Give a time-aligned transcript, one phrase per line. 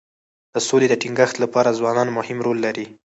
[0.53, 2.85] د سولې د ټینګښت لپاره ځوانان مهم رول لري.